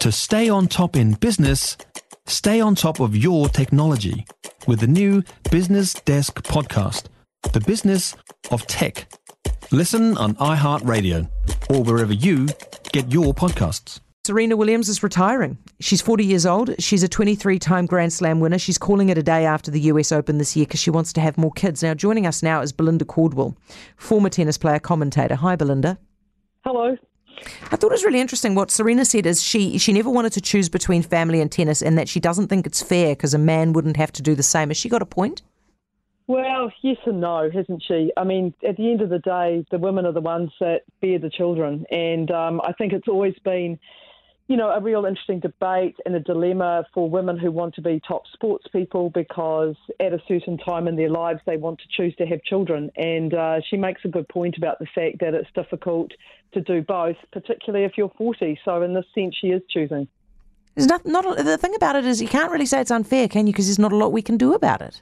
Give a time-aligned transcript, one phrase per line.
[0.00, 1.76] To stay on top in business,
[2.26, 4.24] stay on top of your technology
[4.66, 7.08] with the new Business Desk podcast,
[7.52, 8.16] The Business
[8.50, 9.12] of Tech.
[9.70, 11.28] Listen on iHeartRadio
[11.68, 12.48] or wherever you
[12.92, 14.00] get your podcasts.
[14.24, 15.58] Serena Williams is retiring.
[15.80, 16.74] She's 40 years old.
[16.78, 18.58] She's a 23 time Grand Slam winner.
[18.58, 21.20] She's calling it a day after the US Open this year because she wants to
[21.20, 21.82] have more kids.
[21.82, 23.54] Now, joining us now is Belinda Cordwell,
[23.98, 25.34] former tennis player commentator.
[25.34, 25.98] Hi, Belinda.
[26.64, 26.96] Hello.
[27.70, 30.40] I thought it was really interesting what Serena said is she she never wanted to
[30.40, 33.72] choose between family and tennis and that she doesn't think it's fair because a man
[33.72, 34.68] wouldn't have to do the same.
[34.68, 35.42] Has she got a point?
[36.30, 38.12] Well, yes and no, hasn't she?
[38.16, 41.18] I mean, at the end of the day, the women are the ones that bear
[41.18, 41.84] the children.
[41.90, 43.80] And um, I think it's always been,
[44.50, 48.00] you know, a real interesting debate and a dilemma for women who want to be
[48.06, 52.16] top sports people because at a certain time in their lives they want to choose
[52.16, 52.90] to have children.
[52.96, 56.10] And uh, she makes a good point about the fact that it's difficult
[56.54, 58.58] to do both, particularly if you're 40.
[58.64, 60.08] So, in this sense, she is choosing.
[60.74, 63.46] There's not, not the thing about it is you can't really say it's unfair, can
[63.46, 63.52] you?
[63.52, 65.00] Because there's not a lot we can do about it.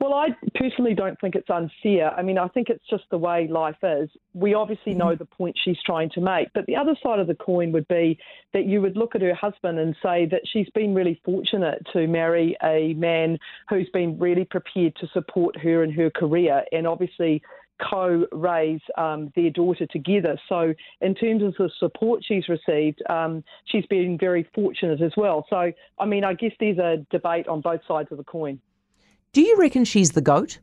[0.00, 2.12] Well, I personally don't think it's unfair.
[2.14, 4.10] I mean, I think it's just the way life is.
[4.32, 7.34] We obviously know the point she's trying to make, but the other side of the
[7.34, 8.18] coin would be
[8.52, 12.06] that you would look at her husband and say that she's been really fortunate to
[12.08, 17.40] marry a man who's been really prepared to support her in her career and obviously
[17.80, 20.38] co raise um, their daughter together.
[20.48, 25.46] So, in terms of the support she's received, um, she's been very fortunate as well.
[25.50, 28.60] So, I mean, I guess there's a debate on both sides of the coin.
[29.34, 30.60] Do you reckon she's the goat?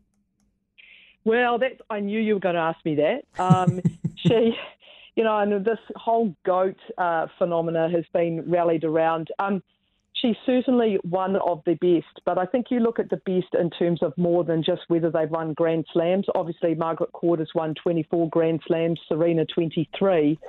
[1.26, 3.26] Well, that's I knew you were going to ask me that.
[3.38, 3.82] Um,
[4.16, 4.56] she,
[5.16, 9.28] you know, and this whole goat uh, phenomena has been rallied around.
[9.40, 9.62] Um,
[10.14, 13.72] she's certainly one of the best, but I think you look at the best in
[13.72, 16.28] terms of more than just whether they've won Grand Slams.
[16.34, 20.40] Obviously, Margaret Court has won 24 Grand Slams, Serena 23.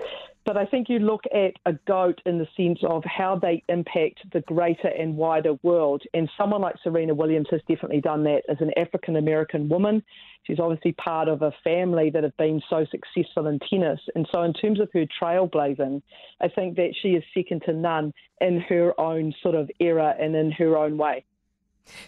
[0.44, 4.20] But I think you look at a goat in the sense of how they impact
[4.32, 6.02] the greater and wider world.
[6.14, 10.02] And someone like Serena Williams has definitely done that as an African American woman.
[10.44, 14.00] She's obviously part of a family that have been so successful in tennis.
[14.16, 16.02] And so, in terms of her trailblazing,
[16.40, 20.34] I think that she is second to none in her own sort of era and
[20.34, 21.24] in her own way.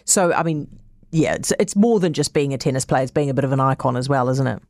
[0.03, 0.67] So, I mean,
[1.11, 3.53] yeah, it's, it's more than just being a tennis player, it's being a bit of
[3.53, 4.61] an icon as well, isn't it?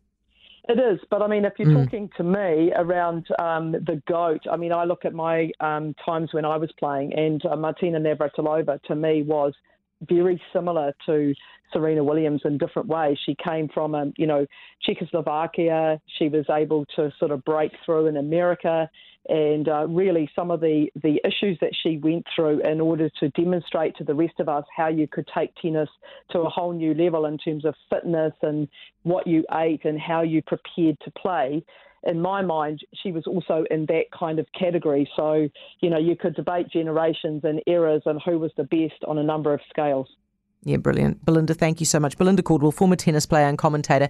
[0.68, 1.84] It is, but I mean, if you're mm.
[1.84, 6.34] talking to me around um, the goat, I mean, I look at my um, times
[6.34, 9.54] when I was playing, and uh, Martina Navratilova to me was
[10.02, 11.34] very similar to
[11.72, 13.18] Serena Williams in different ways.
[13.26, 14.46] She came from, um, you know,
[14.82, 16.00] Czechoslovakia.
[16.18, 18.90] She was able to sort of break through in America,
[19.28, 23.30] and uh, really some of the the issues that she went through in order to
[23.30, 25.90] demonstrate to the rest of us how you could take tennis
[26.30, 28.68] to a whole new level in terms of fitness and
[29.04, 31.64] what you ate and how you prepared to play
[32.06, 35.10] in my mind, she was also in that kind of category.
[35.16, 35.50] So,
[35.82, 39.24] you know, you could debate generations and eras and who was the best on a
[39.24, 40.08] number of scales.
[40.64, 41.24] Yeah, brilliant.
[41.24, 42.18] Belinda, thank you so much.
[42.18, 44.10] Belinda Cordwell, former tennis player and commentator.